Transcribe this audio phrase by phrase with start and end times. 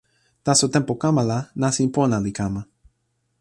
[0.45, 2.61] taso tenpo kama la, nasin pona li kama.